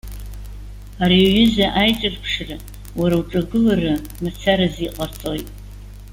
[1.03, 2.57] Ари аҩыза аиҿырԥшра,
[2.99, 5.47] уара уҿагылара мацаразы иҟарҵоит.